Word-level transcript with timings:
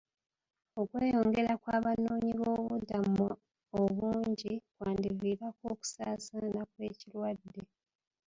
OKweyongera 0.81 1.49
okw'abanoonyi 1.57 2.31
b'obubuddamu 2.39 3.27
obungi 3.81 4.53
kwandivirako 4.73 5.63
okusaasaana 5.73 6.61
kw'ekirwadde. 6.71 7.61